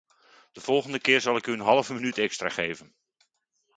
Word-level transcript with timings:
De 0.51 0.61
volgende 0.61 0.99
keer 0.99 1.21
zal 1.21 1.35
ik 1.35 1.47
u 1.47 1.51
een 1.51 1.59
halve 1.59 1.93
minuut 1.93 2.17
extra 2.17 2.49
geven! 2.49 2.95